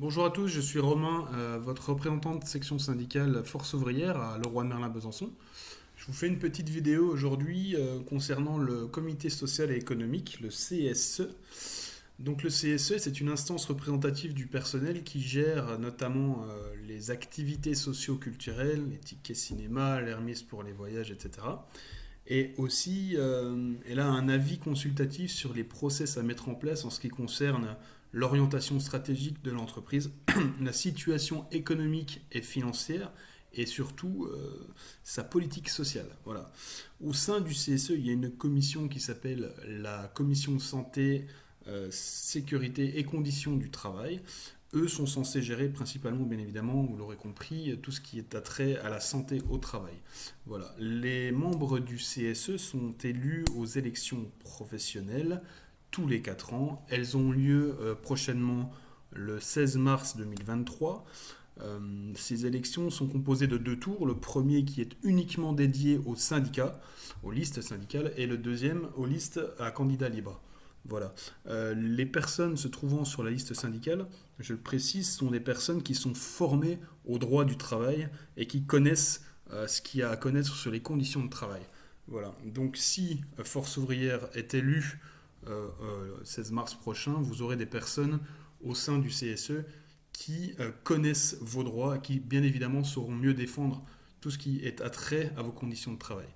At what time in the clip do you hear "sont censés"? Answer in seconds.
44.88-45.40